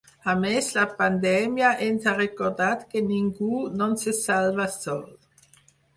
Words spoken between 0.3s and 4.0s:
A més, “la pandèmia ens ha recordat que ningú no